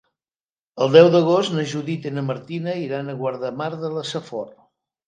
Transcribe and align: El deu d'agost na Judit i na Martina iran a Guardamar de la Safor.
El 0.85 0.89
deu 0.95 1.09
d'agost 1.17 1.53
na 1.57 1.67
Judit 1.75 2.09
i 2.11 2.15
na 2.17 2.25
Martina 2.33 2.77
iran 2.87 3.13
a 3.13 3.17
Guardamar 3.25 3.73
de 3.87 3.95
la 3.99 4.09
Safor. 4.17 4.53